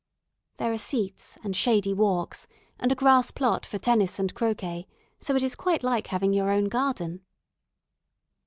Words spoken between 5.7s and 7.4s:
like having your own garden.